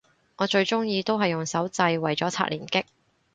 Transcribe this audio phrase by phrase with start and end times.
[0.37, 2.85] 我最鍾意都係用手掣為咗刷連擊